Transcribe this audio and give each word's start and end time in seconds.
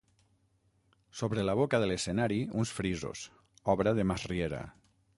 Sobre 1.19 1.43
la 1.45 1.55
boca 1.59 1.81
de 1.85 1.91
l'escenari 1.93 2.41
uns 2.63 2.75
frisos, 2.81 3.25
obra 3.79 3.97
de 4.01 4.11
Masriera. 4.15 4.69